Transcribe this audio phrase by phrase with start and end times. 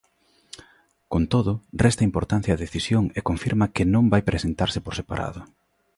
[1.11, 1.51] Con todo,
[1.85, 5.41] resta importancia a decisión e confirma que non vai presentarse por separado.